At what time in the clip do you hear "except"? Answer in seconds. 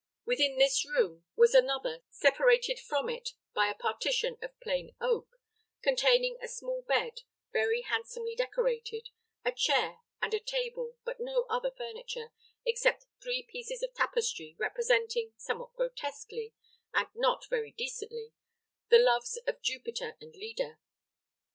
12.65-13.05